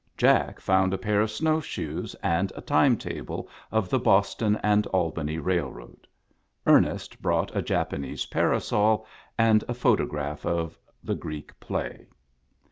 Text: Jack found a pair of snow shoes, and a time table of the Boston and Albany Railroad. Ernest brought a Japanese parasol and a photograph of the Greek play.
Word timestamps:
Jack 0.17 0.59
found 0.59 0.95
a 0.95 0.97
pair 0.97 1.21
of 1.21 1.29
snow 1.29 1.59
shoes, 1.59 2.15
and 2.23 2.51
a 2.55 2.61
time 2.61 2.97
table 2.97 3.47
of 3.71 3.87
the 3.87 3.99
Boston 3.99 4.59
and 4.63 4.87
Albany 4.87 5.37
Railroad. 5.37 6.07
Ernest 6.65 7.21
brought 7.21 7.55
a 7.55 7.61
Japanese 7.61 8.25
parasol 8.25 9.05
and 9.37 9.63
a 9.67 9.75
photograph 9.75 10.43
of 10.43 10.79
the 11.03 11.13
Greek 11.13 11.51
play. 11.59 12.07